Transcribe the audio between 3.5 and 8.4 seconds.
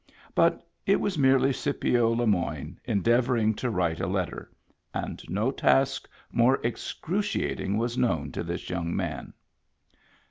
to write a letter; and no task more excruciating was known